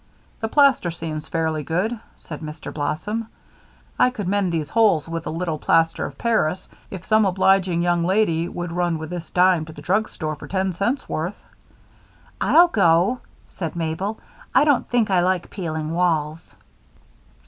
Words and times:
"The 0.39 0.47
plaster 0.47 0.89
seems 0.89 1.27
fairly 1.27 1.61
good," 1.61 1.99
said 2.17 2.39
Mr. 2.39 2.73
Blossom. 2.73 3.27
"I 3.99 4.09
could 4.09 4.27
mend 4.27 4.51
these 4.51 4.71
holes 4.71 5.07
with 5.07 5.27
a 5.27 5.29
little 5.29 5.59
plaster 5.59 6.07
of 6.07 6.17
Paris 6.17 6.67
if 6.89 7.05
some 7.05 7.23
obliging 7.23 7.83
young 7.83 8.03
lady 8.03 8.47
would 8.49 8.71
run 8.71 8.97
with 8.97 9.11
this 9.11 9.29
dime 9.29 9.63
to 9.65 9.73
the 9.73 9.83
drugstore 9.83 10.33
for 10.37 10.47
ten 10.47 10.73
cents' 10.73 11.07
worth." 11.07 11.37
"I'll 12.41 12.69
go," 12.69 13.19
said 13.47 13.75
Mabel. 13.75 14.19
"I 14.55 14.63
don't 14.63 14.89
think 14.89 15.11
I 15.11 15.19
like 15.21 15.51
peeling 15.51 15.91
walls." 15.91 16.55